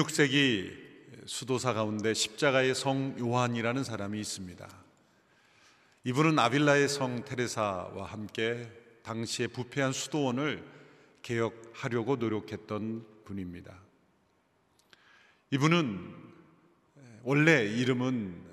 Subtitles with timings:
[0.00, 0.72] 16세기
[1.26, 4.68] 수도사 가운데 십자가의 성 요한이라는 사람이 있습니다.
[6.04, 8.70] 이분은 아빌라의 성 테레사와 함께
[9.02, 10.64] 당시의 부패한 수도원을
[11.22, 13.78] 개혁하려고 노력했던 분입니다.
[15.50, 16.14] 이분은
[17.22, 18.44] 원래 이름은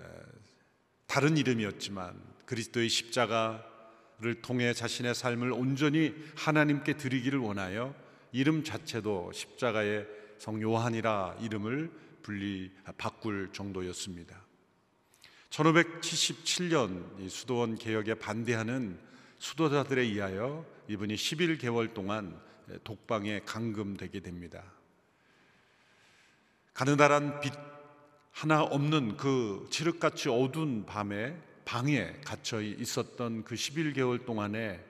[1.06, 7.96] 다른 이름이었지만 그리스도의 십자가를 통해 자신의 삶을 온전히 하나님께 드리기를 원하여
[8.34, 11.92] 이름 자체도 십자가의 성 요한이라 이름을
[12.22, 14.42] 분리 바꿀 정도였습니다.
[15.50, 19.00] 1577년 수도원 개혁에 반대하는
[19.40, 22.40] 수도자들에 의하여 이분이 11개월 동안
[22.84, 24.64] 독방에 감금되게 됩니다.
[26.74, 27.54] 가느다란 빛
[28.32, 31.36] 하나 없는 그 칠흑같이 어두운 밤에
[31.66, 34.84] 방에 갇혀 있었던 그 11개월 동안에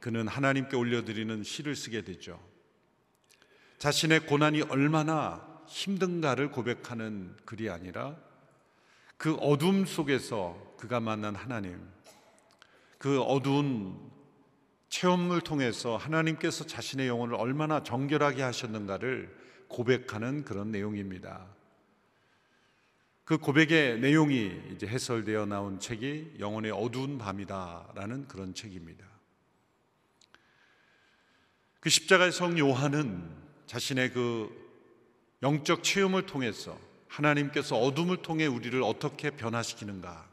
[0.00, 2.51] 그는 하나님께 올려드리는 시를 쓰게 되죠.
[3.82, 8.16] 자신의 고난이 얼마나 힘든가를 고백하는 글이 아니라
[9.16, 11.82] 그 어둠 속에서 그가 만난 하나님,
[12.98, 13.98] 그 어두운
[14.88, 21.44] 체험을 통해서 하나님께서 자신의 영혼을 얼마나 정결하게 하셨는가를 고백하는 그런 내용입니다.
[23.24, 29.04] 그 고백의 내용이 이제 해설되어 나온 책이 영혼의 어두운 밤이다라는 그런 책입니다.
[31.80, 34.50] 그 십자가의 성 요한은 자신의 그
[35.42, 40.28] 영적 체험을 통해서 하나님께서 어둠을 통해 우리를 어떻게 변화시키는가,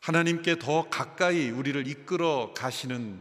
[0.00, 3.20] 하나님께 더 가까이 우리를 이끌어 가시는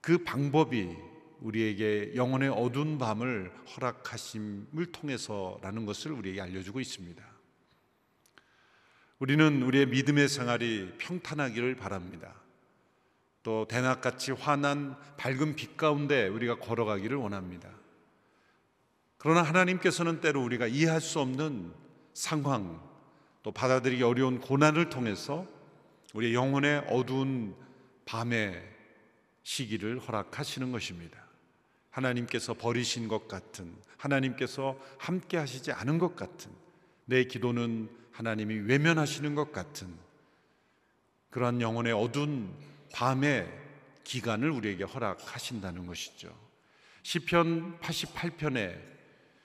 [0.00, 0.96] 그 방법이
[1.40, 7.22] 우리에게 영혼의 어두운 밤을 허락하심을 통해서라는 것을 우리에게 알려주고 있습니다.
[9.18, 12.34] 우리는 우리의 믿음의 생활이 평탄하기를 바랍니다.
[13.42, 17.70] 또 대낮같이 환한 밝은 빛 가운데 우리가 걸어가기를 원합니다.
[19.16, 21.72] 그러나 하나님께서는 때로 우리가 이해할 수 없는
[22.14, 22.80] 상황,
[23.42, 25.46] 또 받아들이기 어려운 고난을 통해서
[26.12, 27.54] 우리 영혼의 어두운
[28.04, 28.62] 밤의
[29.42, 31.18] 시기를 허락하시는 것입니다.
[31.90, 36.50] 하나님께서 버리신 것 같은, 하나님께서 함께 하시지 않은 것 같은,
[37.04, 39.88] 내 기도는 하나님이 외면하시는 것 같은
[41.30, 42.52] 그러한 영혼의 어두운
[42.92, 43.48] 밤의
[44.04, 46.34] 기간을 우리에게 허락하신다는 것이죠.
[47.02, 48.78] 시편 88편에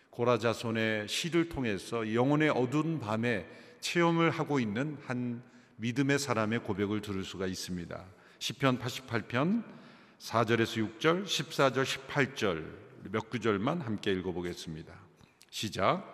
[0.09, 3.45] 고라자손의 시를 통해서 영혼의 어두운 밤에
[3.81, 5.43] 체험을 하고 있는 한
[5.77, 8.05] 믿음의 사람의 고백을 들을 수가 있습니다.
[8.39, 9.63] 시편 88편
[10.19, 14.93] 4절에서 6절, 14절, 18절 몇 구절만 함께 읽어 보겠습니다.
[15.49, 16.13] 시작.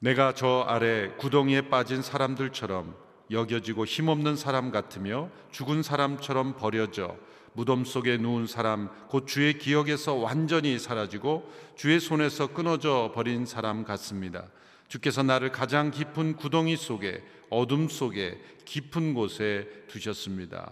[0.00, 2.96] 내가 저 아래 구덩이에 빠진 사람들처럼
[3.32, 7.16] 여겨지고 힘없는 사람 같으며 죽은 사람처럼 버려져
[7.54, 14.46] 무덤 속에 누운 사람 곧 주의 기억에서 완전히 사라지고 주의 손에서 끊어져 버린 사람 같습니다.
[14.88, 20.70] 주께서 나를 가장 깊은 구덩이 속에 어둠 속에 깊은 곳에 두셨습니다.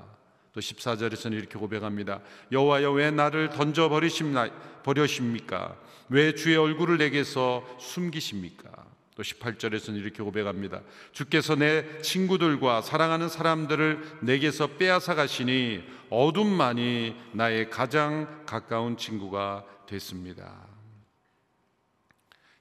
[0.53, 2.21] 또 14절에서는 이렇게 고백합니다.
[2.51, 5.77] 여호와여 왜 나를 던져 버리십니까?
[6.09, 8.90] 왜 주의 얼굴을 내게서 숨기십니까?
[9.17, 10.83] 또 18절에서는 이렇게 고백합니다.
[11.13, 20.67] 주께서 내 친구들과 사랑하는 사람들을 내게서 빼앗아 가시니 어둠만이 나의 가장 가까운 친구가 됐습니다.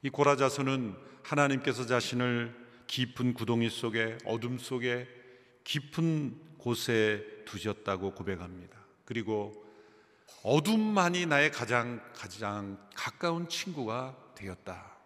[0.02, 2.56] 이 고라자서는 하나님께서 자신을
[2.88, 5.08] 깊은 구덩이 속에 어둠 속에
[5.64, 8.78] 깊은 곳에 두셨다고 고백합니다.
[9.06, 9.54] 그리고
[10.44, 14.99] 어둠만이 나의 가장 가장 가까운 친구가 되었다.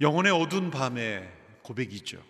[0.00, 1.30] 영혼의 어두운 밤의
[1.62, 2.22] 고백이죠.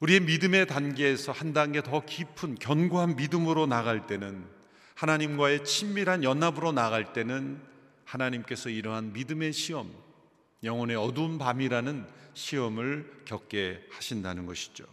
[0.00, 4.46] 우리의 믿음의 단계에서 한 단계 더 깊은 견고한 믿음으로 나갈 때는
[4.94, 7.60] 하나님과의 친밀한 연합으로 나갈 때는
[8.04, 9.92] 하나님께서 이러한 믿음의 시험,
[10.62, 14.84] 영혼의 어두운 밤이라는 시험을 겪게 하신다는 것이죠.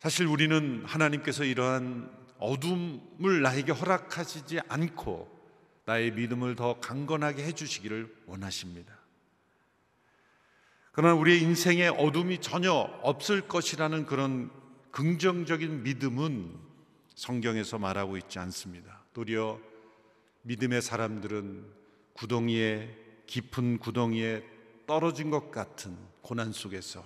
[0.00, 5.41] 사실 우리는 하나님께서 이러한 어둠을 나에게 허락하시지 않고
[5.84, 8.96] 나의 믿음을 더 강건하게 해주시기를 원하십니다.
[10.92, 14.50] 그러나 우리의 인생에 어둠이 전혀 없을 것이라는 그런
[14.90, 16.54] 긍정적인 믿음은
[17.14, 19.02] 성경에서 말하고 있지 않습니다.
[19.14, 19.58] 도리어
[20.42, 21.64] 믿음의 사람들은
[22.12, 22.94] 구덩이에
[23.26, 24.44] 깊은 구덩이에
[24.86, 27.04] 떨어진 것 같은 고난 속에서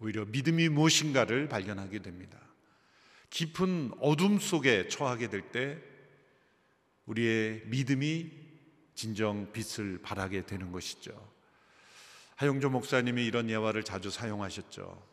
[0.00, 2.38] 오히려 믿음이 무엇인가를 발견하게 됩니다.
[3.30, 5.78] 깊은 어둠 속에 처하게 될 때
[7.10, 8.30] 우리의 믿음이
[8.94, 11.10] 진정 빛을 발하게 되는 것이죠.
[12.36, 15.10] 하용조 목사님이 이런 예화를 자주 사용하셨죠.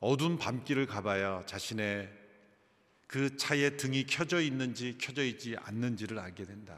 [0.00, 2.12] 어두운 밤길을 가봐야 자신의
[3.06, 6.76] 그 차의 등이 켜져 있는지 켜져 있지 않는지를 알게 된다.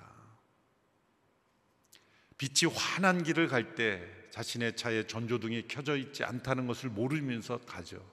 [2.36, 8.04] 빛이 환한 길을 갈 때 자신의 차에 전조등이 켜져 있지 않다는 것을 모르면서 가죠.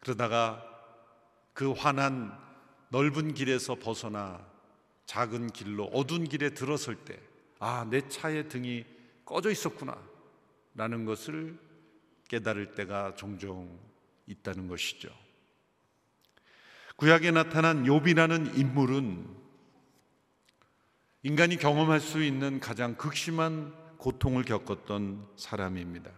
[0.00, 0.62] 그러다가
[1.54, 2.38] 그 환한
[2.90, 4.53] 넓은 길에서 벗어나
[5.06, 7.18] 작은 길로 어두운 길에 들어설 때,
[7.58, 8.84] 아, 내 차의 등이
[9.24, 9.96] 꺼져 있었구나.
[10.74, 11.56] 라는 것을
[12.28, 13.78] 깨달을 때가 종종
[14.26, 15.08] 있다는 것이죠.
[16.96, 19.44] 구약에 나타난 욥이라는 인물은
[21.22, 26.10] 인간이 경험할 수 있는 가장 극심한 고통을 겪었던 사람입니다.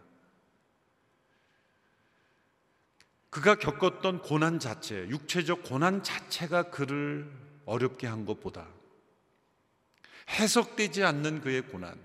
[3.31, 7.31] 그가 겪었던 고난 자체, 육체적 고난 자체가 그를
[7.67, 8.67] 어렵게 한 것보다
[10.29, 12.01] 해석되지 않는 그의 고난,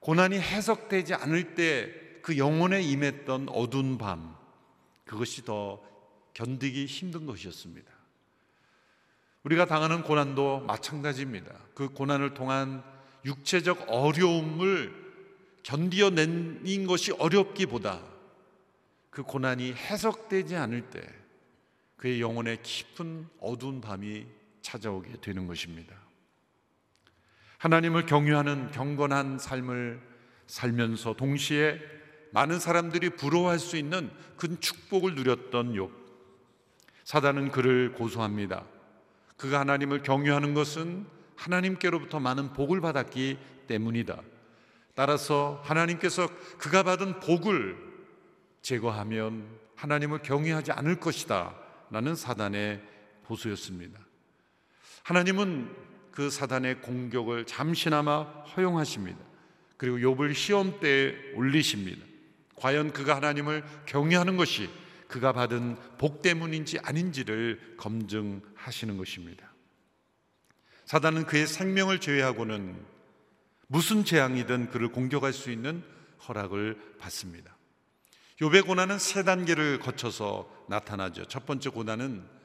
[0.00, 4.36] 고난이 해석되지 않을 때 그 영혼에 임했던 어두운 밤,
[5.04, 5.80] 그것이 더
[6.34, 7.88] 견디기 힘든 것이었습니다.
[9.44, 11.54] 우리가 당하는 고난도 마찬가지입니다.
[11.76, 12.82] 그 고난을 통한
[13.24, 14.92] 육체적 어려움을
[15.62, 18.02] 견디어낸 것이 어렵기보다
[19.10, 21.08] 그 고난이 해석되지 않을 때
[21.96, 24.26] 그의 영혼에 깊은 어두운 밤이
[24.62, 25.94] 찾아오게 되는 것입니다.
[27.58, 30.00] 하나님을 경유하는 경건한 삶을
[30.46, 31.80] 살면서 동시에
[32.32, 35.90] 많은 사람들이 부러워할 수 있는 큰 축복을 누렸던 욥.
[37.04, 38.64] 사단은 그를 고소합니다.
[39.36, 41.06] 그가 하나님을 경유하는 것은
[41.36, 43.38] 하나님께로부터 많은 복을 받았기
[43.68, 44.20] 때문이다.
[44.94, 47.76] 따라서 하나님께서 그가 받은 복을
[48.62, 51.54] 제거하면 하나님을 경외하지 않을 것이다.
[51.90, 52.82] 라는 사단의
[53.24, 54.00] 보수였습니다.
[55.04, 55.70] 하나님은
[56.16, 59.18] 그 사단의 공격을 잠시나마 허용하십니다.
[59.76, 62.02] 그리고 욥을 시험대에 올리십니다.
[62.54, 64.70] 과연 그가 하나님을 경외하는 것이
[65.08, 69.52] 그가 받은 복 때문인지 아닌지를 검증하시는 것입니다.
[70.86, 72.82] 사단은 그의 생명을 제외하고는
[73.66, 75.82] 무슨 재앙이든 그를 공격할 수 있는
[76.26, 77.54] 허락을 받습니다.
[78.40, 81.26] 욥의 고난은 세 단계를 거쳐서 나타나죠.
[81.26, 82.35] 첫 번째 고난은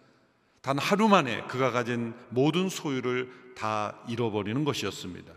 [0.61, 5.33] 단 하루 만에 그가 가진 모든 소유를 다 잃어버리는 것이었습니다.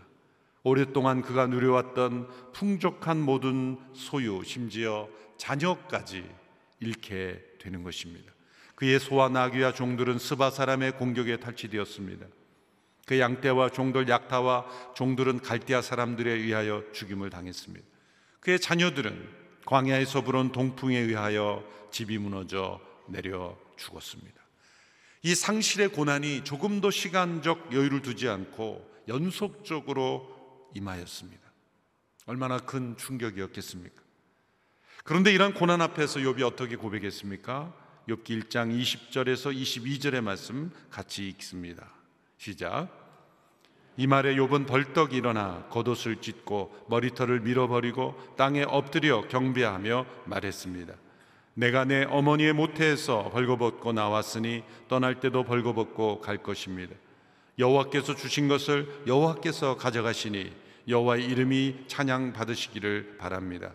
[0.63, 5.07] 오랫동안 그가 누려왔던 풍족한 모든 소유, 심지어
[5.37, 6.27] 자녀까지
[6.79, 8.31] 잃게 되는 것입니다.
[8.75, 12.25] 그의 소와 나귀와 종들은 스바 사람의 공격에 탈취되었습니다.
[13.05, 17.85] 그 양떼와 종들 약타와 종들은 갈대아 사람들에 의하여 죽임을 당했습니다.
[18.39, 19.29] 그의 자녀들은
[19.65, 24.44] 광야에서 불은 동풍에 의하여 집이 무너져 내려 죽었습니다.
[25.25, 30.29] 이 상실의 고난이 조금도 시간적 여유를 두지 않고 연속적으로
[30.75, 31.41] 임하였습니다.
[32.27, 34.03] 얼마나 큰 충격이었겠습니까?
[35.03, 37.73] 그런데 이러한 고난 앞에서 욥이 어떻게 고백했습니까?
[38.07, 41.89] 욥기 1장 20절에서 22절의 말씀 같이 읽습니다.
[42.37, 42.89] 시작.
[43.97, 50.93] 이 말에 욥은 벌떡 일어나 겉옷을 찢고 머리털을 밀어버리고 땅에 엎드려 경배하며 말했습니다.
[51.55, 56.93] 내가 내 어머니의 모태에서 벌거벗고 나왔으니 떠날 때도 벌거벗고 갈 것입니다.
[57.57, 60.51] 여호와께서 주신 것을 여호와께서 가져가시니
[60.87, 63.71] 여호와의 이름이 찬양 받으시기를 바랍니다.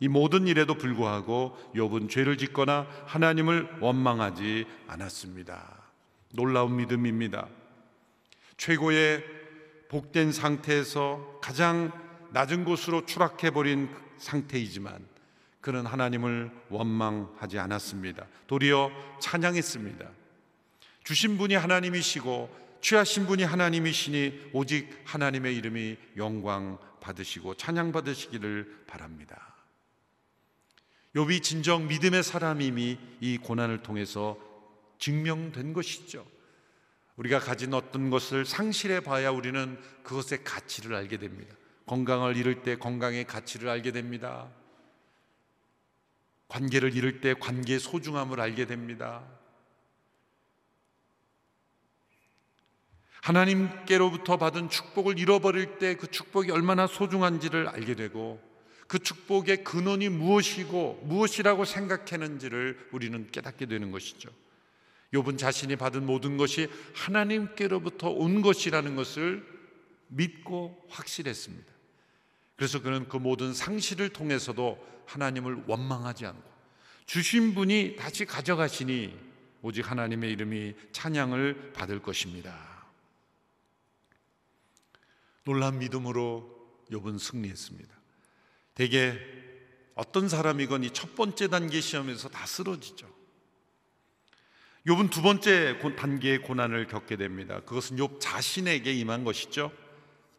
[0.00, 5.78] 이 모든 일에도 불구하고 욥은 죄를 짓거나 하나님을 원망하지 않았습니다.
[6.32, 7.46] 놀라운 믿음입니다.
[8.56, 9.24] 최고의
[9.88, 11.92] 복된 상태에서 가장
[12.32, 13.88] 낮은 곳으로 추락해 버린
[14.18, 15.06] 상태이지만
[15.60, 18.26] 그는 하나님을 원망하지 않았습니다.
[18.46, 18.90] 도리어
[19.20, 20.08] 찬양했습니다.
[21.04, 29.54] 주신 분이 하나님이시고 취하신 분이 하나님이시니 오직 하나님의 이름이 영광 받으시고 찬양 받으시기를 바랍니다.
[31.14, 34.38] 욥이 진정 믿음의 사람임이 이 고난을 통해서
[34.98, 36.26] 증명된 것이죠.
[37.16, 41.54] 우리가 가진 어떤 것을 상실해 봐야 우리는 그것의 가치를 알게 됩니다.
[41.86, 44.48] 건강을 잃을 때 건강의 가치를 알게 됩니다.
[46.50, 49.24] 관계를 잃을 때 관계의 소중함을 알게 됩니다.
[53.22, 58.40] 하나님께로부터 받은 축복을 잃어버릴 때 그 축복이 얼마나 소중한지를 알게 되고
[58.88, 64.30] 그 축복의 근원이 무엇이고 무엇이라고 생각했는지를 우리는 깨닫게 되는 것이죠.
[65.12, 69.46] 욥은 자신이 받은 모든 것이 하나님께로부터 온 것이라는 것을
[70.08, 71.79] 믿고 확실했습니다.
[72.60, 76.50] 그래서 그는 그 모든 상실을 통해서도 하나님을 원망하지 않고
[77.06, 79.18] 주신 분이 다시 가져가시니
[79.62, 82.84] 오직 하나님의 이름이 찬양을 받을 것입니다.
[85.44, 87.94] 놀란 믿음으로 욥은 승리했습니다.
[88.74, 89.18] 대개
[89.94, 93.08] 어떤 사람이건 이 첫 번째 단계 시험에서 다 쓰러지죠.
[94.86, 97.60] 욥은 두 번째 단계의 고난을 겪게 됩니다.
[97.60, 99.72] 그것은 욥 자신에게 임한 것이죠.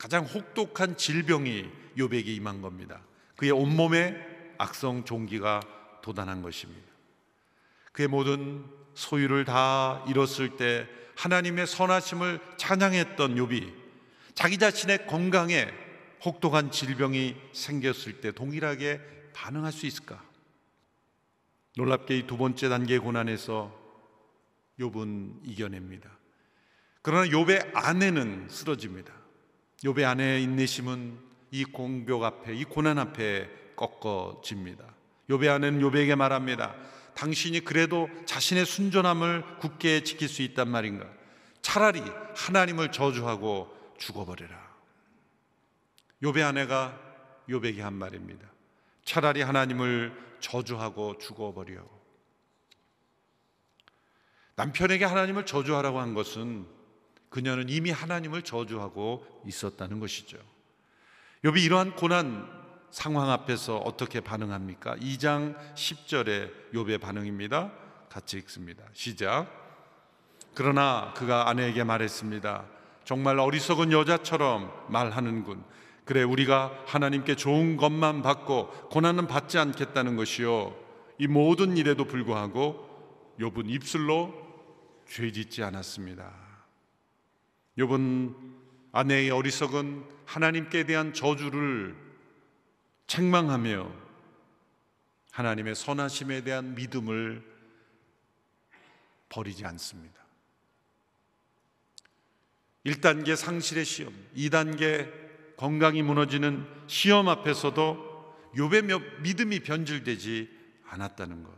[0.02, 3.04] 가장 혹독한 질병이 욥에게 임한 겁니다.
[3.36, 4.16] 그의 온몸에
[4.58, 5.60] 악성 종기가
[6.02, 6.88] 도단한 것입니다.
[7.92, 8.66] 그의 모든
[8.96, 13.74] 소유를 다 잃었을 때 하나님의 선하심을 찬양했던 욥이
[14.34, 15.68] 자기 자신의 건강에
[16.26, 19.00] 혹독한 질병이 생겼을 때 동일하게
[19.34, 20.20] 반응할 수 있을까?
[21.78, 23.72] 놀랍게 이 두 번째 단계의 고난에서
[24.80, 26.10] 욥은 이겨냅니다.
[27.04, 29.21] 그러나 욥의 아내는 쓰러집니다.
[29.84, 31.20] 욥의 아내의 인내심은
[31.52, 34.86] 이 공격 앞에 이 고난 앞에 꺾어집니다.
[35.30, 36.76] 욥의 아내는 욥에게 말합니다.
[37.16, 41.08] 당신이 그래도 자신의 순전함을 굳게 지킬 수 있단 말인가?
[41.62, 42.02] 차라리
[42.36, 44.72] 하나님을 저주하고 죽어버려라.
[46.24, 46.98] 욥의 아내가
[47.50, 48.48] 욥에게 한 말입니다.
[49.04, 51.84] 차라리 하나님을 저주하고 죽어버려.
[54.56, 56.68] 남편에게 하나님을 저주하라고 한 것은
[57.32, 60.38] 그녀는 이미 하나님을 저주하고 있었다는 것이죠.
[61.44, 62.48] 욥이 이러한 고난
[62.92, 64.98] 상황 앞에서 어떻게 반응합니까?
[64.98, 67.72] 2장 10절에 욥의 반응입니다.
[68.10, 68.84] 같이 읽습니다.
[68.92, 69.48] 시작.
[70.54, 72.66] 그러나 그가 아내에게 말했습니다.
[73.06, 75.64] 정말 어리석은 여자처럼 말하는군.
[76.04, 80.76] 그래 우리가 하나님께 좋은 것만 받고 고난은 받지 않겠다는 것이요.
[81.18, 82.90] 이 모든 일에도 불구하고
[83.40, 84.34] 욥은 입술로
[85.08, 86.51] 죄짓지 않았습니다.
[87.78, 88.36] 욥은
[88.92, 91.96] 아내의 어리석은 하나님께 대한 저주를
[93.08, 93.92] 책망하며
[95.32, 97.44] 하나님의 선하심에 대한 믿음을
[99.30, 100.22] 버리지 않습니다.
[102.86, 110.50] 1단계 상실의 시험, 2단계 건강이 무너지는 시험 앞에서도 욥의 믿음이 변질되지
[110.88, 111.54] 않았다는 것.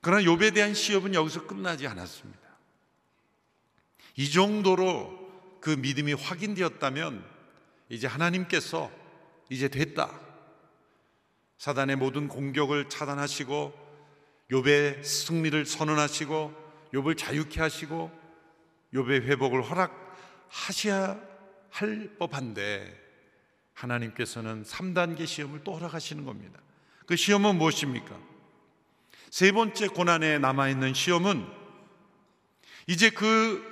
[0.00, 2.40] 그러나 욥에 대한 시험은 여기서 끝나지 않았습니다.
[4.16, 5.22] 이 정도로
[5.60, 7.24] 그 믿음이 확인되었다면
[7.88, 8.90] 이제 하나님께서
[9.48, 10.20] 이제 됐다.
[11.58, 13.72] 사단의 모든 공격을 차단하시고
[14.50, 18.10] 욥의 승리를 선언하시고 욥을 자유케 하시고
[18.94, 21.20] 욥의 회복을 허락하셔야
[21.70, 23.00] 할 법한데
[23.74, 26.60] 하나님께서는 3단계 시험을 또 허락하시는 겁니다.
[27.06, 28.18] 그 시험은 무엇입니까?
[29.30, 31.46] 세 번째 고난에 남아 있는 시험은
[32.86, 33.71] 이제 그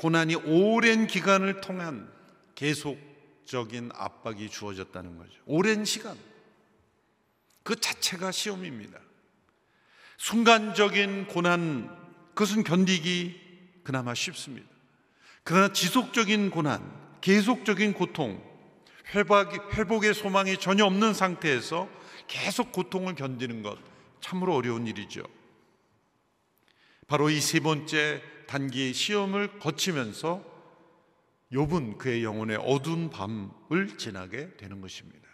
[0.00, 2.10] 고난이 오랜 기간을 통한
[2.54, 5.32] 계속적인 압박이 주어졌다는 거죠.
[5.44, 6.16] 오랜 시간.
[7.62, 8.98] 그 자체가 시험입니다.
[10.16, 11.94] 순간적인 고난,
[12.28, 14.66] 그것은 견디기 그나마 쉽습니다.
[15.44, 16.80] 그러나 지속적인 고난,
[17.20, 18.42] 계속적인 고통,
[19.14, 21.90] 회복, 회복의 소망이 전혀 없는 상태에서
[22.26, 23.78] 계속 고통을 견디는 것
[24.22, 25.24] 참으로 어려운 일이죠.
[27.06, 30.44] 바로 이 세 번째 단기의 시험을 거치면서
[31.52, 35.28] 욥은 그의 영혼의 어두운 밤을 지나게 되는 것입니다.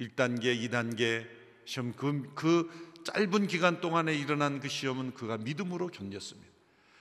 [0.00, 1.28] 1단계, 2단계
[1.64, 6.48] 시험 그, 그 짧은 기간 동안에 일어난 그 시험은 그가 믿음으로 견뎠습니다.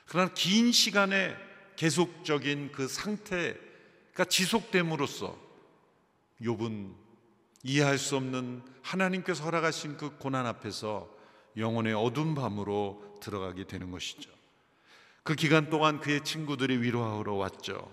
[0.05, 1.35] 그러나 긴 시간에
[1.77, 5.35] 계속적인 그 상태가 지속됨으로써
[6.41, 6.93] 욥은
[7.63, 11.09] 이해할 수 없는 하나님께서 허락하신 그 고난 앞에서
[11.57, 14.36] 영혼의 어두운 밤으로 들어가게 되는 것이죠.
[15.27, 17.91] 그 기간 동안 그의 친구들이 위로하러 왔죠.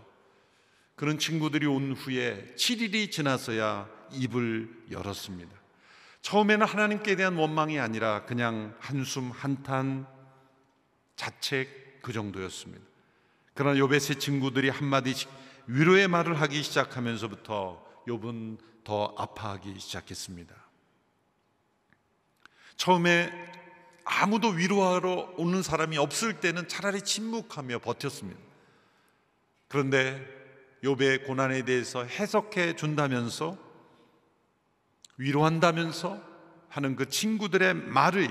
[0.95, 5.51] 그런 친구들이 온 후에 7일이 지나서야 입을 열었습니다.
[6.23, 10.07] 처음에는 하나님께 대한 원망이 아니라 그냥 한숨 한탄
[11.17, 12.85] 자책 그 정도였습니다.
[13.55, 15.29] 그러나 욥의 세 친구들이 한마디씩
[15.67, 20.55] 위로의 말을 하기 시작하면서부터 욥은 더 아파하기 시작했습니다.
[22.77, 23.33] 처음에
[24.05, 28.41] 아무도 위로하러 오는 사람이 없을 때는 차라리 침묵하며 버텼습니다.
[29.69, 30.25] 그런데
[30.83, 33.57] 욥의 고난에 대해서 해석해 준다면서
[35.17, 36.21] 위로한다면서
[36.69, 38.29] 하는 그 친구들의 말이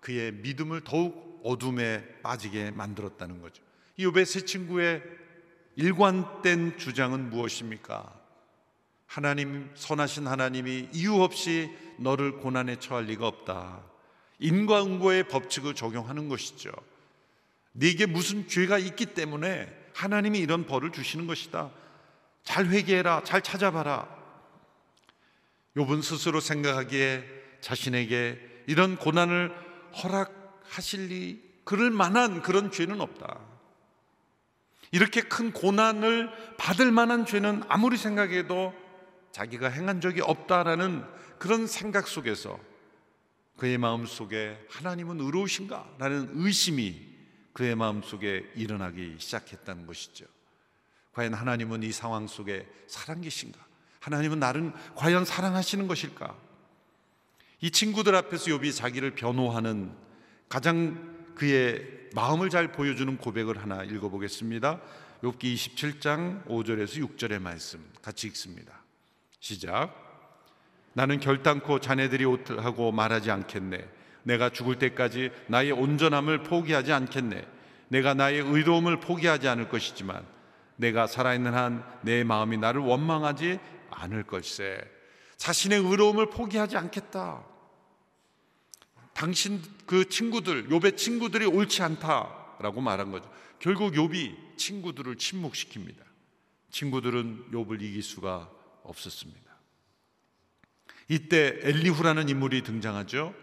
[0.00, 3.62] 그의 믿음을 더욱 어둠에 빠지게 만들었다는 거죠.
[3.96, 5.02] 이 욥의 세 친구의
[5.76, 8.14] 일관된 주장은 무엇입니까?
[9.06, 13.82] 하나님 선하신 하나님이 이유 없이 너를 고난에 처할 리가 없다.
[14.38, 16.70] 인과응보의 법칙을 적용하는 것이죠.
[17.72, 21.70] 네게 무슨 죄가 있기 때문에 하나님이 이런 벌을 주시는 것이다.
[22.44, 23.22] 잘 회개해라.
[23.24, 24.08] 잘 찾아봐라.
[25.76, 27.24] 욥은 스스로 생각하기에
[27.60, 29.52] 자신에게 이런 고난을
[30.02, 33.38] 허락하실 리 그럴 만한 그런 죄는 없다.
[34.90, 38.72] 이렇게 큰 고난을 받을 만한 죄는 아무리 생각해도
[39.32, 41.04] 자기가 행한 적이 없다라는
[41.38, 42.58] 그런 생각 속에서
[43.58, 45.96] 그의 마음 속에 하나님은 의로우신가?
[45.98, 47.08] 라는 의심이
[47.52, 50.26] 그의 마음 속에 일어나기 시작했다는 것이죠.
[51.12, 53.58] 과연 하나님은 이 상황 속에 살아계신가?
[53.98, 56.38] 하나님은 나를 과연 사랑하시는 것일까?
[57.60, 59.92] 이 친구들 앞에서 욥이 자기를 변호하는
[60.48, 64.80] 가장 그의 마음을 잘 보여주는 고백을 하나 읽어보겠습니다.
[65.22, 68.84] 욥기 27장 5절에서 6절의 말씀 같이 읽습니다.
[69.40, 70.07] 시작.
[70.98, 73.88] 나는 결단코 자네들이 옷하고 말하지 않겠네.
[74.24, 77.46] 내가 죽을 때까지 나의 온전함을 포기하지 않겠네.
[77.86, 80.26] 내가 나의 의로움을 포기하지 않을 것이지만
[80.74, 84.76] 내가 살아있는 한 내 마음이 나를 원망하지 않을 걸세.
[85.36, 87.44] 자신의 의로움을 포기하지 않겠다.
[89.14, 93.30] 당신 그 친구들, 욥의 친구들이 옳지 않다라고 말한 거죠.
[93.60, 96.02] 결국 욥이 친구들을 침묵시킵니다.
[96.72, 98.50] 친구들은 욥을 이길 수가
[98.82, 99.47] 없었습니다.
[101.08, 103.34] 이때 엘리후라는 인물이 등장하죠.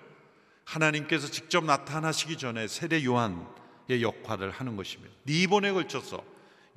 [0.63, 5.13] 하나님께서 직접 나타나시기 전에 세례 요한의 역할을 하는 것입니다.
[5.23, 6.23] 네 번에 걸쳐서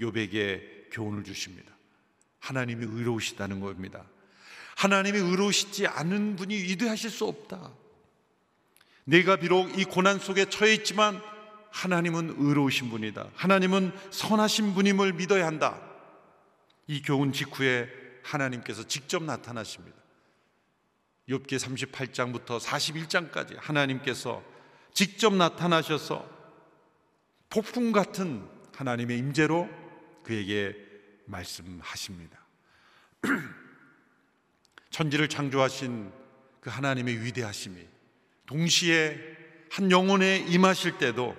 [0.00, 1.73] 욥에게 교훈을 주십니다.
[2.40, 4.04] 하나님이 의로우시다는 겁니다.
[4.76, 7.73] 하나님이 의로우시지 않은 분이 위대하실 수 없다.
[9.04, 11.21] 내가 비록 이 고난 속에 처해 있지만
[11.71, 13.30] 하나님은 의로우신 분이다.
[13.35, 15.80] 하나님은 선하신 분임을 믿어야 한다.
[16.87, 17.88] 이 교훈 직후에
[18.23, 19.97] 하나님께서 직접 나타나십니다.
[21.28, 24.42] 욥기 38장부터 41장까지 하나님께서
[24.94, 26.28] 직접 나타나셔서
[27.50, 29.68] 폭풍 같은 하나님의 임재로
[30.23, 30.75] 그에게
[31.26, 32.38] 말씀하십니다.
[34.90, 36.11] 천지를 창조하신
[36.61, 37.87] 그 하나님의 위대하심이
[38.47, 39.18] 동시에
[39.70, 41.37] 한 영혼에 임하실 때도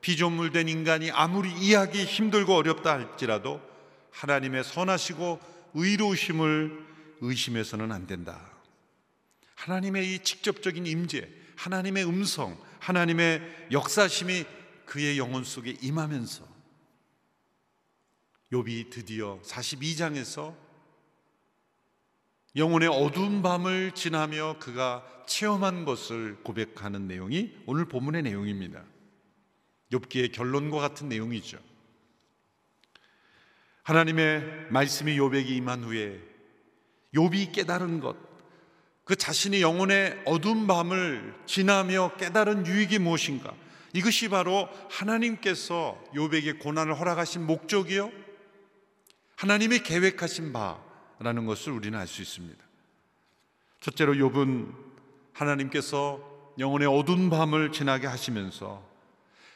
[0.00, 3.60] 피조물된 인간이 아무리 이해하기 힘들고 어렵다 할지라도
[4.10, 5.40] 하나님의 선하시고
[5.74, 6.86] 의로우심을
[7.20, 8.49] 의심해서는 안 된다.
[9.60, 14.46] 하나님의 이 직접적인 임재, 하나님의 음성, 하나님의 역사심이
[14.86, 16.48] 그의 영혼 속에 임하면서
[18.52, 20.56] 욥이 드디어 42장에서
[22.56, 28.82] 영혼의 어두운 밤을 지나며 그가 체험한 것을 고백하는 내용이 오늘 본문의 내용입니다.
[29.92, 31.58] 욥기의 결론과 같은 내용이죠.
[33.82, 36.18] 하나님의 말씀이 욥에게 임한 후에
[37.14, 38.29] 욥이 깨달은 것,
[39.10, 43.52] 그 자신의 영혼의 어두운 밤을 지나며 깨달은 유익이 무엇인가?
[43.92, 48.12] 이것이 바로 하나님께서 욥에게 고난을 허락하신 목적이요.
[49.34, 52.64] 하나님이 계획하신 바라는 것을 우리는 알 수 있습니다.
[53.80, 54.72] 첫째로 욥은
[55.32, 56.20] 하나님께서
[56.60, 58.80] 영혼의 어두운 밤을 지나게 하시면서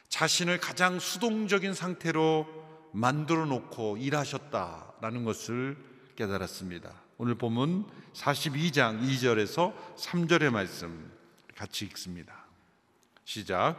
[0.09, 2.45] 자신을 가장 수동적인 상태로
[2.91, 5.77] 만들어 놓고 일하셨다라는 것을
[6.17, 7.04] 깨달았습니다.
[7.17, 11.11] 오늘 보면 42장 2절에서 3절의 말씀
[11.55, 12.45] 같이 읽습니다.
[13.23, 13.77] 시작.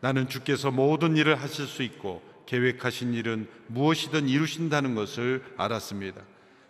[0.00, 6.22] 나는 주께서 모든 일을 하실 수 있고 계획하신 일은 무엇이든 이루신다는 것을 알았습니다.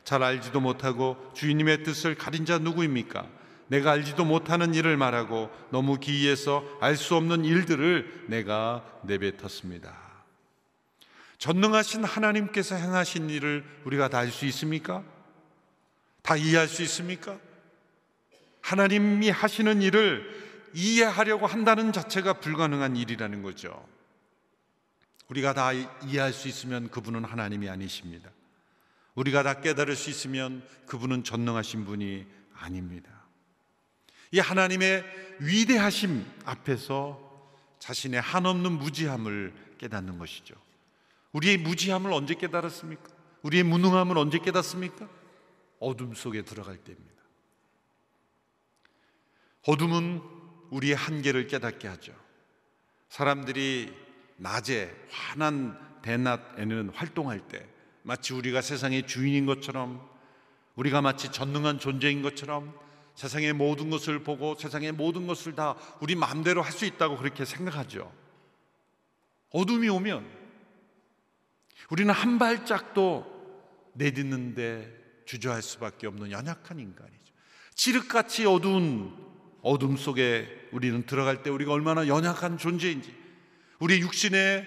[0.05, 3.27] 잘 알지도 못하고 주인님의 뜻을 가린 자 누구입니까?
[3.67, 9.93] 내가 알지도 못하는 일을 말하고 너무 기이해서 알 수 없는 일들을 내가 내뱉었습니다.
[11.39, 15.03] 전능하신 하나님께서 행하신 일을 우리가 다 알 수 있습니까?
[16.27, 17.39] 다 이해할 수 있습니까?
[18.61, 23.87] 하나님이 하시는 일을 이해하려고 한다는 자체가 불가능한 일이라는 거죠.
[25.29, 28.29] 우리가 다 이해할 수 있으면 그분은 하나님이 아니십니다.
[29.15, 33.09] 우리가 다 깨달을 수 있으면 그분은 전능하신 분이 아닙니다.
[34.33, 35.05] 이 하나님의
[35.39, 37.21] 위대하심 앞에서
[37.79, 40.57] 자신의 한없는 무지함을 깨닫는 것이죠.
[41.31, 43.15] 우리의 무지함을 언제 깨달았습니까?
[43.43, 45.09] 우리의 무능함을 언제 깨닫습니까?
[45.87, 47.23] 어둠 속에 들어갈 때입니다.
[49.67, 50.21] 어둠은
[50.71, 52.13] 우리의 한계를 깨닫게 하죠.
[53.09, 53.95] 사람들이
[54.37, 57.67] 낮에 환한 대낮에는 활동할 때
[58.03, 60.09] 마치 우리가 세상의 주인인 것처럼
[60.75, 62.75] 우리가 마치 전능한 존재인 것처럼
[63.15, 68.13] 세상의 모든 것을 보고 세상의 모든 것을 다 우리 마음대로 할 수 있다고 그렇게 생각하죠.
[69.51, 70.27] 어둠이 오면
[71.91, 77.35] 우리는 한 발짝도 내딛는데 주저할 수밖에 없는 연약한 인간이죠.
[77.75, 79.15] 칠흑같이 어두운
[79.61, 83.15] 어둠 속에 우리는 들어갈 때 우리가 얼마나 연약한 존재인지
[83.81, 84.65] 우리 육신의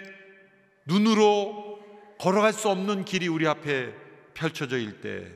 [0.85, 1.79] 눈으로
[2.19, 3.93] 걸어갈 수 없는 길이 우리 앞에
[4.33, 5.31] 펼쳐져 있때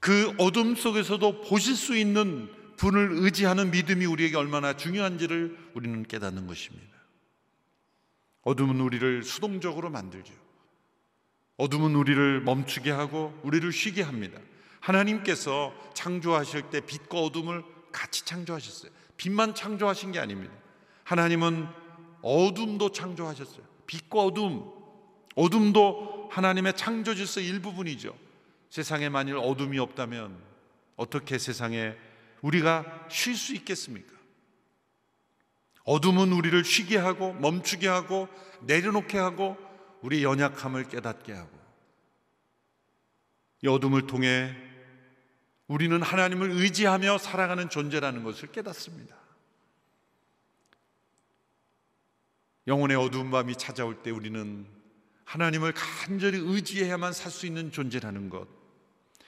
[0.00, 6.96] 그 어둠 속에서도 보실 수 있는 분을 의지하는 믿음이 우리에게 얼마나 중요한지를 우리는 깨닫는 것입니다.
[8.42, 10.32] 어둠은 우리를 수동적으로 만들죠.
[11.58, 14.40] 어둠은 우리를 멈추게 하고 우리를 쉬게 합니다.
[14.80, 18.90] 하나님께서 창조하실 때 빛과 어둠을 같이 창조하셨어요.
[19.16, 20.54] 빛만 창조하신 게 아닙니다.
[21.04, 21.66] 하나님은
[22.22, 23.64] 어둠도 창조하셨어요.
[23.86, 24.70] 빛과 어둠,
[25.34, 28.16] 어둠도 하나님의 창조 질서 일부분이죠.
[28.70, 30.38] 세상에 만일 어둠이 없다면
[30.96, 31.96] 어떻게 세상에
[32.42, 34.12] 우리가 쉴 수 있겠습니까?
[35.84, 38.28] 어둠은 우리를 쉬게 하고 멈추게 하고
[38.60, 39.56] 내려놓게 하고
[40.02, 41.58] 우리 연약함을 깨닫게 하고
[43.62, 44.54] 이 어둠을 통해
[45.66, 49.16] 우리는 하나님을 의지하며 살아가는 존재라는 것을 깨닫습니다.
[52.66, 54.66] 영혼의 어두운 밤이 찾아올 때 우리는
[55.24, 58.46] 하나님을 간절히 의지해야만 살 수 있는 존재라는 것.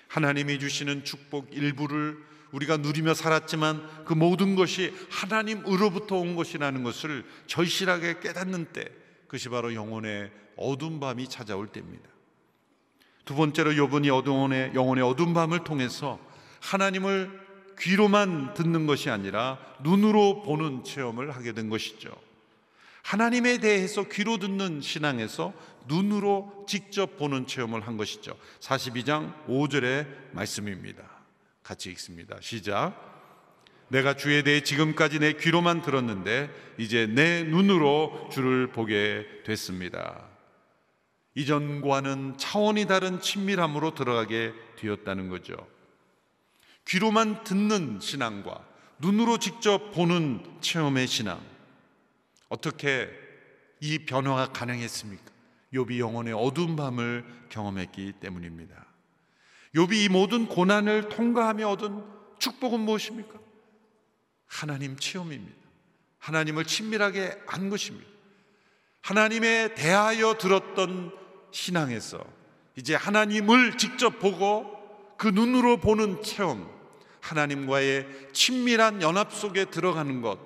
[0.09, 2.18] 하나님이 주시는 축복 일부를
[2.52, 8.87] 우리가 누리며 살았지만 그 모든 것이 하나님으로부터 온 것이라는 것을 절실하게 깨닫는 때
[9.26, 12.09] 그것이 바로 영혼의 어두운 밤이 찾아올 때입니다.
[13.25, 16.18] 두 번째로 요번이 어두운의 영혼의 어두운 밤을 통해서
[16.61, 17.40] 하나님을
[17.79, 22.11] 귀로만 듣는 것이 아니라 눈으로 보는 체험을 하게 된 것이죠.
[23.03, 25.55] 하나님에 대해서 귀로 듣는 신앙에서
[25.88, 28.37] 눈으로 직접 보는 체험을 한 것이죠.
[28.61, 31.03] 42장 5절의 말씀입니다.
[31.62, 32.37] 같이 읽습니다.
[32.40, 33.09] 시작.
[33.88, 40.30] 내가 주에 대해 지금까지 내 귀로만 들었는데 이제 내 눈으로 주를 보게 됐습니다.
[41.40, 45.57] 이전과는 차원이 다른 친밀함으로 들어가게 되었다는 거죠.
[46.87, 48.66] 귀로만 듣는 신앙과
[48.98, 51.40] 눈으로 직접 보는 체험의 신앙.
[52.48, 53.09] 어떻게
[53.81, 55.24] 이 변화가 가능했습니까?
[55.72, 58.87] 욥이 영혼의 어두운 밤을 경험했기 때문입니다.
[59.74, 62.05] 욥이 이 모든 고난을 통과하며 얻은
[62.38, 63.38] 축복은 무엇입니까?
[64.46, 65.57] 하나님 체험입니다.
[66.18, 68.11] 하나님을 친밀하게 안 것입니다.
[69.00, 71.19] 하나님에 대하여 들었던
[71.52, 72.24] 신앙에서
[72.76, 74.78] 이제 하나님을 직접 보고
[75.16, 76.70] 그 눈으로 보는 체험,
[77.20, 80.38] 하나님과의 친밀한 연합 속에 들어가는 것,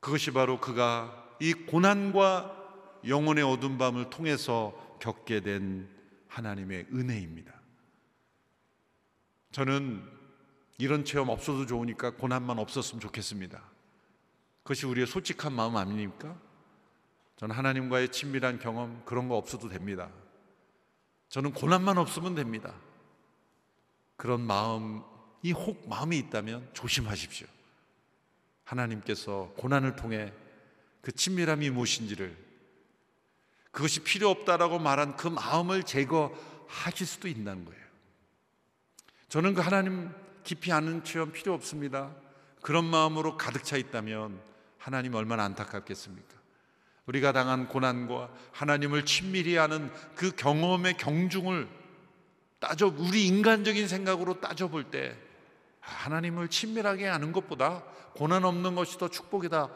[0.00, 2.58] 그것이 바로 그가 이 고난과
[3.06, 5.88] 영혼의 어둠 밤을 통해서 겪게 된
[6.28, 7.52] 하나님의 은혜입니다.
[9.52, 10.02] 저는
[10.78, 13.62] 이런 체험 없어도 좋으니까 고난만 없었으면 좋겠습니다.
[14.62, 16.36] 그것이 우리의 솔직한 마음 아닙니까?
[17.42, 20.08] 저는 하나님과의 친밀한 경험 그런 거 없어도 됩니다.
[21.28, 22.72] 저는 고난만 없으면 됩니다.
[24.14, 27.48] 그런 마음이 혹 마음이 있다면 조심하십시오.
[28.62, 30.32] 하나님께서 고난을 통해
[31.00, 32.36] 그 친밀함이 무엇인지를
[33.72, 37.82] 그것이 필요 없다라고 말한 그 마음을 제거하실 수도 있다는 거예요.
[39.28, 40.12] 저는 그 하나님
[40.44, 42.14] 깊이 아는 체험 필요 없습니다.
[42.60, 44.40] 그런 마음으로 가득 차 있다면
[44.78, 46.41] 하나님 얼마나 안타깝겠습니까?
[47.06, 51.68] 우리가 당한 고난과 하나님을 친밀히 아는 그 경험의 경중을
[52.60, 55.16] 따져 우리 인간적인 생각으로 따져 볼 때
[55.80, 57.82] 하나님을 친밀하게 아는 것보다
[58.14, 59.68] 고난 없는 것이 더 축복이다.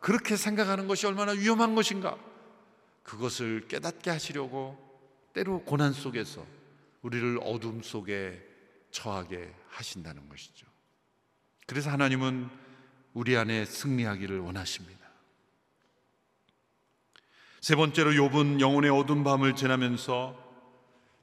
[0.00, 2.16] 그렇게 생각하는 것이 얼마나 위험한 것인가?
[3.02, 4.78] 그것을 깨닫게 하시려고
[5.34, 6.46] 때로 고난 속에서
[7.02, 8.42] 우리를 어둠 속에
[8.90, 10.66] 처하게 하신다는 것이죠.
[11.66, 12.48] 그래서 하나님은
[13.12, 15.09] 우리 안에 승리하기를 원하십니다.
[17.60, 20.34] 세 번째로 욥은 영혼의 어두운 밤을 지나면서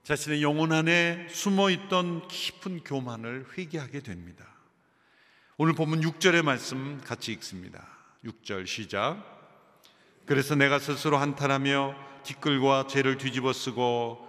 [0.03, 4.45] 자신의 영혼 안에 숨어 있던 깊은 교만을 회개하게 됩니다.
[5.57, 7.87] 오늘 본문 6절의 말씀 같이 읽습니다.
[8.23, 9.17] 6절 시작.
[10.27, 14.27] 그래서 내가 스스로 한탄하며 뒷글과 죄를 뒤집어 쓰고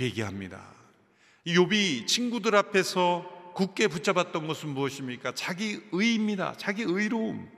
[0.00, 0.58] 회개합니다.
[1.46, 5.32] 욥이 친구들 앞에서 굳게 붙잡았던 것은 무엇입니까?
[5.34, 6.54] 자기 의입니다.
[6.56, 7.50] 자기 의로움.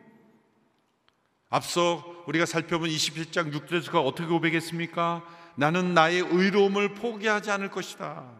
[1.48, 5.25] 앞서 우리가 살펴본 27장 6절에서 어떻게 고백했습니까?
[5.57, 8.31] 나는 나의 의로움을 포기하지 않을 것이다.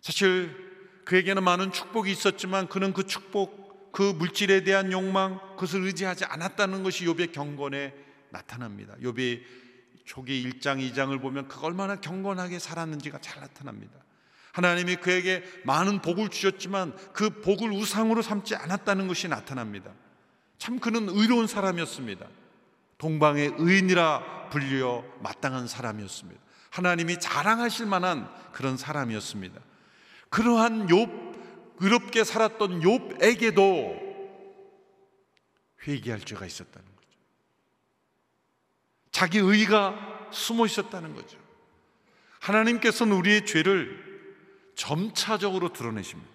[0.00, 6.82] 사실 그에게는 많은 축복이 있었지만 그는 그 축복, 그 물질에 대한 욕망, 그것을 의지하지 않았다는
[6.82, 7.94] 것이 욥의 경건에
[8.30, 8.94] 나타납니다.
[9.02, 9.42] 욥이
[10.04, 13.94] 초기 1장, 2장을 보면 그 얼마나 경건하게 살았는지가 잘 나타납니다.
[14.52, 19.92] 하나님이 그에게 많은 복을 주셨지만 그 복을 우상으로 삼지 않았다는 것이 나타납니다.
[20.58, 22.26] 참 그는 의로운 사람이었습니다.
[22.98, 26.40] 동방의 의인이라 불려 마땅한 사람이었습니다.
[26.70, 29.60] 하나님이 자랑하실 만한 그런 사람이었습니다.
[30.28, 31.34] 그러한 욥
[31.80, 34.04] 의롭게 살았던 욥에게도
[35.86, 37.08] 회개할 죄가 있었다는 거죠.
[39.10, 41.38] 자기 의가 숨어 있었다는 거죠.
[42.40, 44.02] 하나님께서는 우리의 죄를
[44.74, 46.33] 점차적으로 드러내십니다.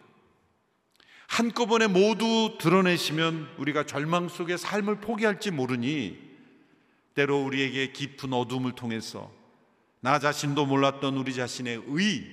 [1.30, 6.18] 한꺼번에 모두 드러내시면 우리가 절망 속에 삶을 포기할지 모르니
[7.14, 9.32] 때로 우리에게 깊은 어둠을 통해서
[10.02, 12.26] 나 자신도 몰랐던 우리 자신의 의,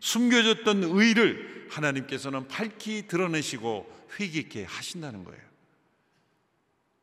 [0.00, 3.86] 숨겨졌던 의를 하나님께서는 밝히 드러내시고
[4.18, 5.40] 회개케 하신다는 거예요.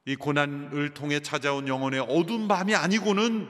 [0.05, 3.47] 이 고난을 통해 찾아온 영혼의 어두운 밤이 아니고는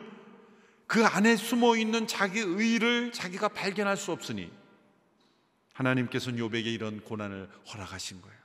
[0.86, 4.51] 그 안에 숨어 있는 자기 의를 자기가 발견할 수 없으니
[5.77, 8.37] 하나님께서는 요백에 이런 고난을 허락하신 거예요.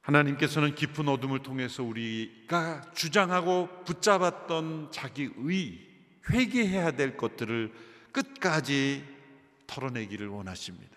[0.00, 5.86] 하나님께서는 깊은 어둠을 통해서 우리가 주장하고 붙잡았던 자기 의,
[6.30, 7.72] 회개해야 될 것들을
[8.12, 9.04] 끝까지
[9.66, 10.96] 털어내기를 원하십니다.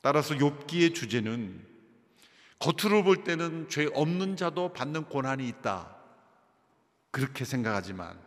[0.00, 1.64] 따라서 욥기의 주제는
[2.58, 5.96] 겉으로 볼 때는 죄 없는 자도 받는 고난이 있다.
[7.10, 8.18] 그렇게 생각하지만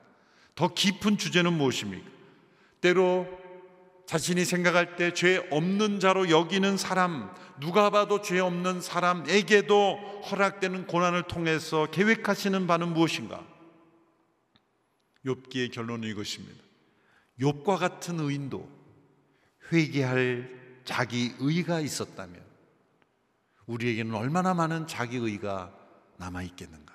[0.56, 2.10] 더 깊은 주제는 무엇입니까?
[2.82, 3.43] 때로
[4.06, 11.24] 자신이 생각할 때 죄 없는 자로 여기는 사람, 누가 봐도 죄 없는 사람에게도 허락되는 고난을
[11.24, 13.44] 통해서 계획하시는 바는 무엇인가?
[15.26, 16.62] 욥기의 결론은 이것입니다.
[17.40, 18.70] 욥과 같은 의인도
[19.72, 22.42] 회개할 자기 의가 있었다면
[23.66, 25.74] 우리에게는 얼마나 많은 자기 의가
[26.18, 26.94] 남아 있겠는가?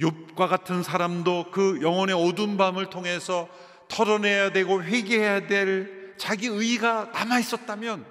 [0.00, 3.48] 욥과 같은 사람도 그 영혼의 어두운 밤을 통해서
[3.88, 8.06] 털어내야 되고 회개해야 될 자기 의가 남아 있었다면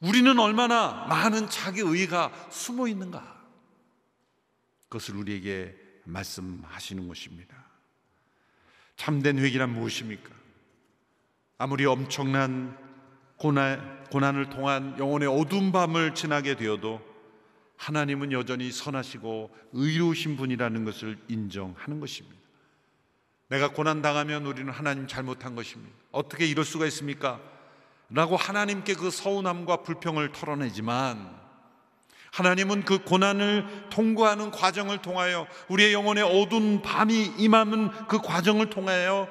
[0.00, 3.36] 우리는 얼마나 많은 자기 의가 숨어 있는가?
[4.88, 7.56] 그것을 우리에게 말씀하시는 것입니다.
[8.96, 10.30] 참된 회개란 무엇입니까?
[11.58, 12.76] 아무리 엄청난
[13.36, 17.00] 고난, 고난을 통한 영혼의 어두운 밤을 지나게 되어도
[17.76, 22.45] 하나님은 여전히 선하시고 의로우신 분이라는 것을 인정하는 것입니다.
[23.48, 25.94] 내가 고난 당하면 우리는 하나님 잘못한 것입니다.
[26.10, 27.40] 어떻게 이럴 수가 있습니까?
[28.10, 31.36] 라고 하나님께 그 서운함과 불평을 털어내지만
[32.32, 39.28] 하나님은 그 고난을 통과하는 과정을 통하여 우리의 영혼의 어두운 밤이 임하는 그 과정을 통하여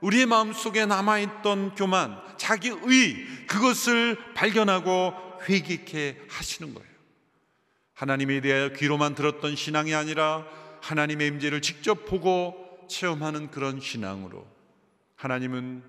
[0.00, 5.14] 우리의 마음속에 남아있던 교만, 자기 의, 그것을 발견하고
[5.48, 6.88] 회개케 하시는 거예요.
[7.94, 10.44] 하나님에 대하여 귀로만 들었던 신앙이 아니라
[10.82, 14.46] 하나님의 임재를 직접 보고 체험하는 그런 신앙으로
[15.16, 15.82] 하나님은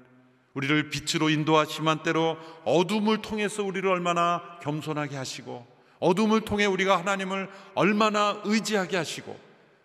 [0.53, 5.67] 우리를 빛으로 인도하시만 때로 어둠을 통해서 우리를 얼마나 겸손하게 하시고
[5.99, 9.39] 어둠을 통해 우리가 하나님을 얼마나 의지하게 하시고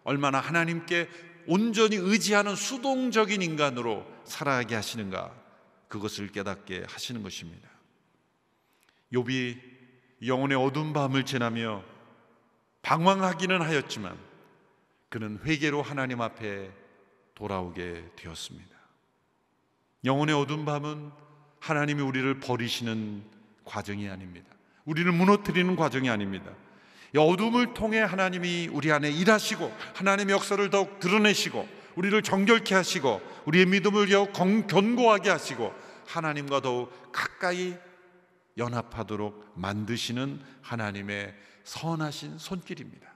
[0.04, 1.08] 얼마나 하나님께
[1.46, 5.32] 온전히 의지하는 수동적인 인간으로 살아가게 하시는가
[5.88, 7.68] 그것을 깨닫게 하시는 것입니다.
[9.12, 9.58] 욥이
[10.26, 11.82] 영혼의 어두운 밤을 지나며
[12.82, 14.18] 방황하기는 하였지만
[15.08, 16.70] 그는 회개로 하나님 앞에
[17.38, 18.76] 돌아오게 되었습니다.
[20.04, 21.12] 영혼의 어두운 밤은
[21.60, 23.22] 하나님이 우리를 버리시는
[23.64, 24.48] 과정이 아닙니다.
[24.84, 26.50] 우리를 무너뜨리는 과정이 아닙니다.
[27.16, 34.08] 어둠을 통해 하나님이 우리 안에 일하시고 하나님의 역사를 더욱 드러내시고 우리를 정결케 하시고 우리의 믿음을
[34.08, 35.72] 더욱 견고하게 하시고
[36.06, 37.76] 하나님과 더욱 가까이
[38.56, 43.06] 연합하도록 만드시는 하나님의 선하신 손길입니다.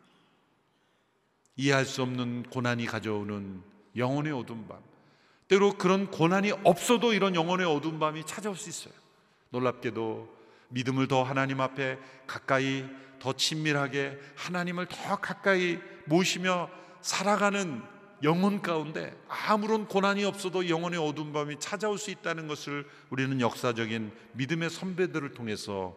[1.56, 4.78] 이해할 수 없는 고난이 가져오는 영혼의 어두운 밤.
[5.48, 8.94] 때로 그런 고난이 없어도 이런 영혼의 어두운 밤이 찾아올 수 있어요.
[9.50, 12.86] 놀랍게도 믿음을 더 하나님 앞에 가까이
[13.18, 16.70] 더 친밀하게 하나님을 더 가까이 모시며
[17.02, 17.82] 살아가는
[18.22, 24.70] 영혼 가운데 아무런 고난이 없어도 영혼의 어두운 밤이 찾아올 수 있다는 것을 우리는 역사적인 믿음의
[24.70, 25.96] 선배들을 통해서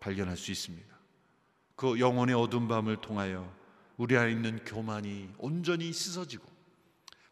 [0.00, 0.94] 발견할 수 있습니다.
[1.76, 3.52] 그 영혼의 어두운 밤을 통하여
[3.96, 6.53] 우리 안에 있는 교만이 온전히 씻어지고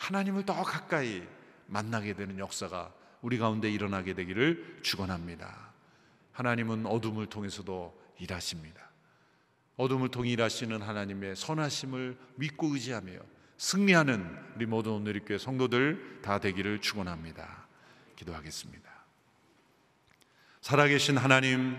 [0.02, 1.22] 하나님을 더 가까이
[1.66, 5.72] 만나게 되는 역사가 우리 가운데 일어나게 되기를 축원합니다.
[6.32, 8.90] 하나님은 어둠을 통해서도 일하십니다.
[9.76, 13.12] 어둠을 통해 일하시는 하나님의 선하심을 믿고 의지하며
[13.58, 17.68] 승리하는 우리 모든 오늘교회 성도들 다 되기를 축원합니다.
[18.16, 18.90] 기도하겠습니다.
[20.62, 21.78] 살아계신 하나님,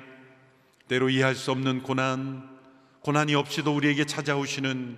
[0.87, 2.57] 때로 이해할 수 없는 고난,
[3.01, 4.97] 고난이 없이도 우리에게 찾아오시는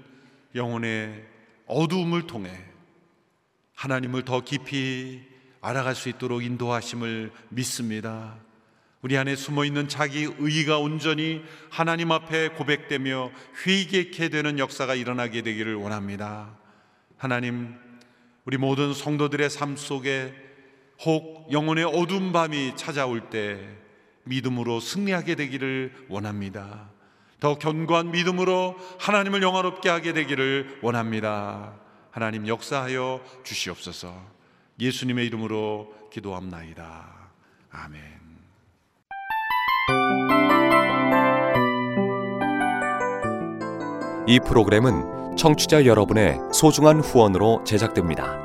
[0.53, 1.27] 영혼의
[1.65, 2.74] 어두움을 통해
[3.75, 5.21] 하나님을 더 깊이
[5.61, 8.35] 알아갈 수 있도록 인도하심을 믿습니다.
[9.01, 13.31] 우리 안에 숨어 있는 자기 의가 온전히 하나님 앞에 고백되며
[13.65, 16.57] 회개케 되는 역사가 일어나게 되기를 원합니다.
[17.17, 17.75] 하나님,
[18.45, 20.33] 우리 모든 성도들의 삶 속에
[21.05, 23.59] 혹 영혼의 어두운 밤이 찾아올 때
[24.23, 26.89] 믿음으로 승리하게 되기를 원합니다.
[27.39, 31.84] 더 견고한 믿음으로 하나님을 영화롭게 하게 되기를 원합니다.
[32.15, 34.15] 하나님 역사하여 주시옵소서.
[34.79, 37.13] 예수님의 이름으로 기도합나이다.
[37.71, 38.01] 아멘.
[44.27, 48.44] 이 프로그램은 청취자 여러분의 소중한 후원으로 제작됩니다.